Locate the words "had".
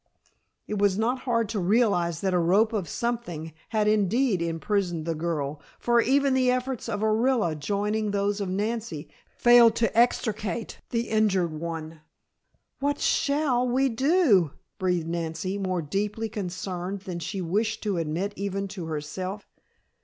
3.69-3.87